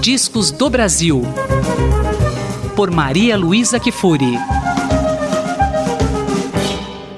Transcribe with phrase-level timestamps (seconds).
[0.00, 1.20] Discos do Brasil.
[2.74, 4.32] Por Maria Luísa Kifuri.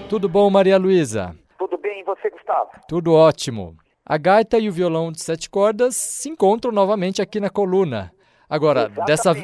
[0.08, 1.36] Tudo bom, Maria Luísa?
[1.56, 2.70] Tudo bem, e você, Gustavo?
[2.88, 3.76] Tudo ótimo.
[4.04, 8.12] A gaita e o violão de sete cordas se encontram novamente aqui na coluna.
[8.50, 9.06] Agora, Exatamente.
[9.06, 9.36] dessa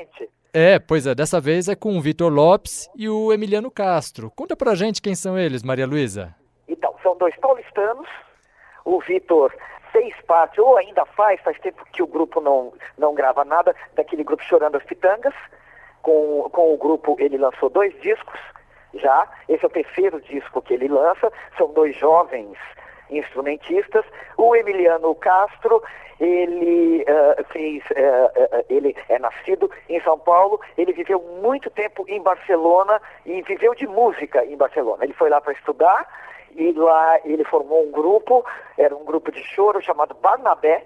[0.52, 4.32] é, pois é, dessa vez é com o Vitor Lopes e o Emiliano Castro.
[4.34, 6.34] Conta pra gente quem são eles, Maria Luísa.
[6.66, 8.08] Então, são dois paulistanos.
[8.88, 9.52] O Vitor
[9.92, 14.24] fez parte, ou ainda faz, faz tempo que o grupo não, não grava nada, daquele
[14.24, 15.34] grupo Chorando as Pitangas.
[16.00, 18.40] Com, com o grupo ele lançou dois discos
[18.94, 19.28] já.
[19.46, 21.30] Esse é o terceiro disco que ele lança.
[21.58, 22.56] São dois jovens
[23.10, 24.06] instrumentistas.
[24.38, 25.82] O Emiliano Castro,
[26.18, 32.06] ele uh, fez, uh, uh, ele é nascido em São Paulo, ele viveu muito tempo
[32.08, 35.04] em Barcelona e viveu de música em Barcelona.
[35.04, 36.08] Ele foi lá para estudar
[36.58, 38.44] e lá ele formou um grupo,
[38.76, 40.84] era um grupo de choro chamado Barnabé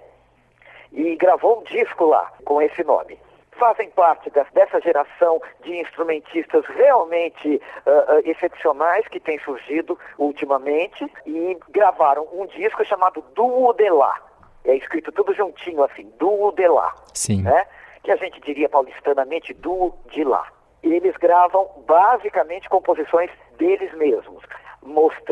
[0.91, 3.19] e gravou um disco lá com esse nome
[3.59, 11.57] fazem parte dessa geração de instrumentistas realmente uh, uh, excepcionais que tem surgido ultimamente e
[11.69, 14.19] gravaram um disco chamado Duo de Lá.
[14.65, 16.93] É escrito tudo juntinho assim, Duo de Lá.
[17.13, 17.43] Sim.
[17.43, 17.65] Né?
[18.03, 20.45] Que a gente diria paulistanamente Duo de Lá.
[20.81, 24.43] E eles gravam basicamente composições deles mesmos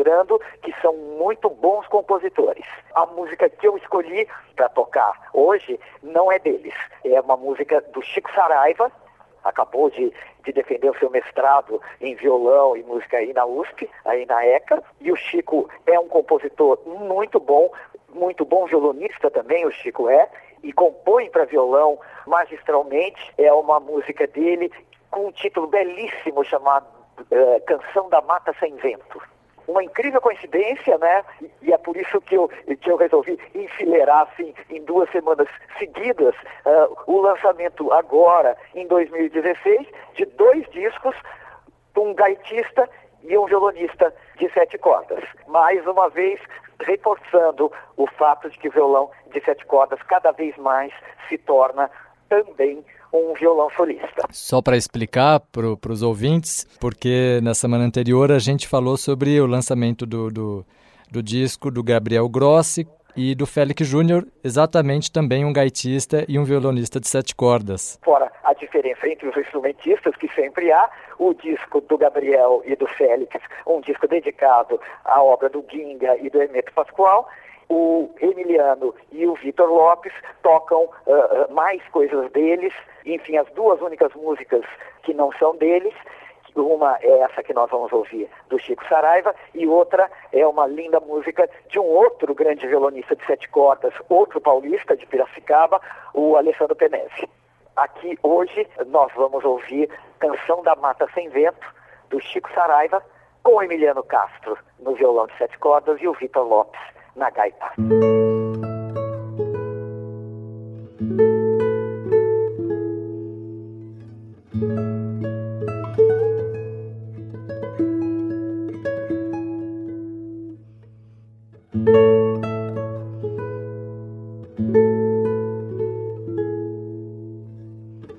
[0.02, 2.66] mostrando que são muito bons compositores.
[2.94, 6.74] A música que eu escolhi para tocar hoje não é deles.
[7.04, 8.90] É uma música do Chico Saraiva,
[9.44, 10.12] acabou de,
[10.44, 14.82] de, defender o seu mestrado em violão e música aí na USP, aí na ECA.
[15.00, 17.70] E o Chico é um compositor muito bom,
[18.12, 20.28] muito bom violonista também, o Chico é,
[20.62, 23.32] e compõe para violão magistralmente.
[23.38, 24.70] É uma música dele
[25.10, 26.86] com um título belíssimo chamado
[27.18, 29.20] uh, Canção da Mata Sem Vento
[29.72, 31.24] uma incrível coincidência, né?
[31.62, 32.48] E é por isso que eu,
[32.80, 36.34] que eu resolvi enfileirar assim, em duas semanas seguidas
[36.66, 41.16] uh, o lançamento agora, em 2016, de dois discos,
[41.96, 42.88] um gaitista
[43.22, 45.22] e um violonista de sete cordas.
[45.46, 46.40] Mais uma vez,
[46.80, 50.92] reforçando o fato de que o violão de sete cordas cada vez mais
[51.28, 51.90] se torna
[52.28, 54.26] também um violão solista.
[54.30, 59.46] Só para explicar para os ouvintes, porque na semana anterior a gente falou sobre o
[59.46, 60.66] lançamento do, do,
[61.10, 62.86] do disco do Gabriel Grossi
[63.16, 67.98] e do Félix Júnior, exatamente também um gaitista e um violonista de sete cordas.
[68.02, 72.86] Fora a diferença entre os instrumentistas, que sempre há, o disco do Gabriel e do
[72.86, 77.28] Félix, um disco dedicado à obra do Ginga e do Hermeto Pascoal,
[77.68, 80.12] o Emiliano e o Vitor Lopes
[80.42, 82.72] tocam uh, mais coisas deles.
[83.04, 84.64] Enfim, as duas únicas músicas
[85.02, 85.94] que não são deles,
[86.54, 91.00] uma é essa que nós vamos ouvir do Chico Saraiva e outra é uma linda
[91.00, 95.80] música de um outro grande violonista de sete cordas, outro paulista de Piracicaba,
[96.12, 97.28] o Alessandro Penese.
[97.74, 99.88] Aqui hoje nós vamos ouvir
[100.18, 101.66] Canção da Mata Sem Vento,
[102.10, 103.02] do Chico Saraiva,
[103.42, 106.80] com Emiliano Castro no violão de sete cordas e o Vitor Lopes
[107.16, 107.72] na gaita.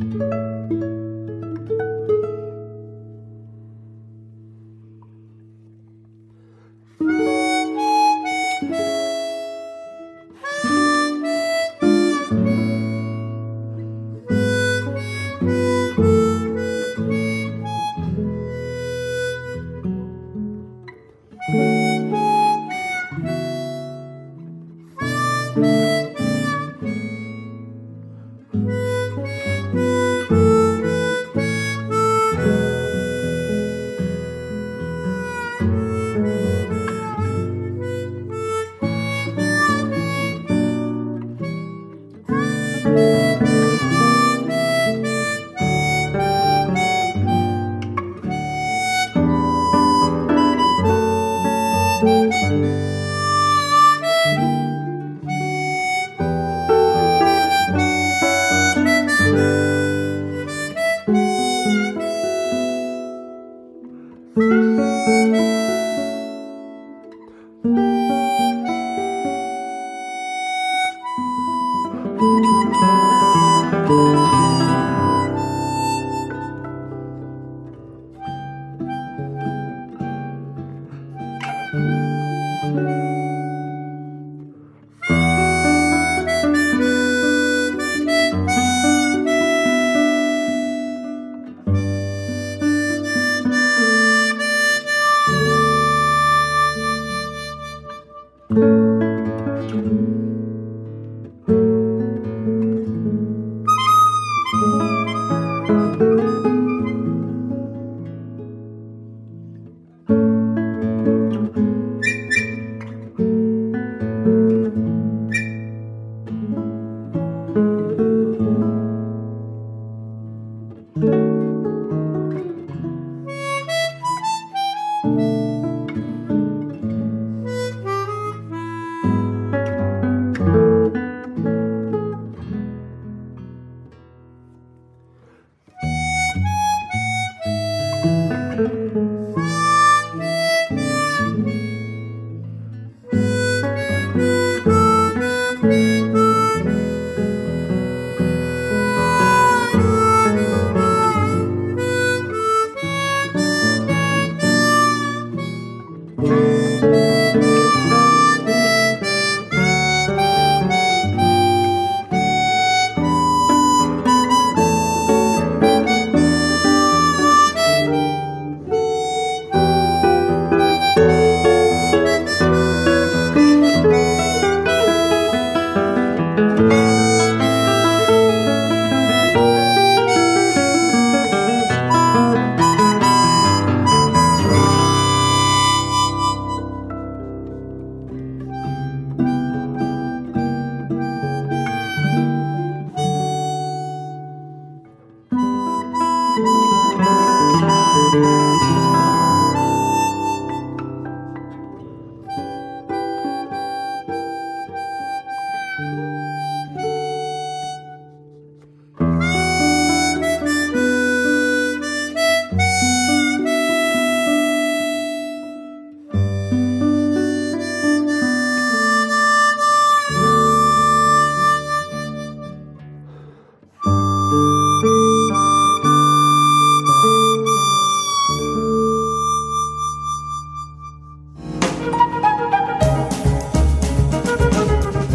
[0.03, 1.12] Música